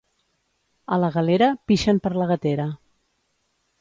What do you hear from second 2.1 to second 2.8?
la gatera.